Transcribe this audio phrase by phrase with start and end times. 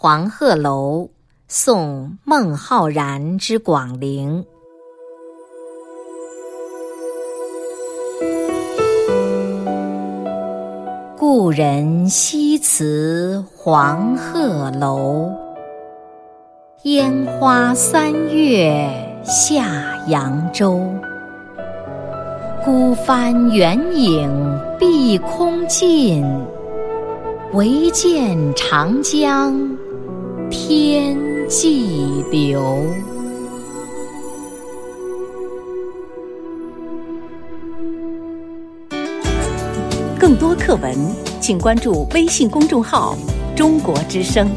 [0.00, 1.10] 黄鹤楼
[1.48, 4.44] 送孟浩然之广陵。
[11.16, 15.32] 故人西辞黄鹤楼，
[16.84, 18.88] 烟花三月
[19.24, 20.80] 下扬州。
[22.64, 24.30] 孤帆远影
[24.78, 26.24] 碧空尽，
[27.52, 29.76] 唯见长江
[30.50, 31.16] 天
[31.48, 32.86] 际流。
[40.18, 40.94] 更多课文，
[41.40, 43.16] 请关注微信公众号
[43.54, 44.48] “中国之声”。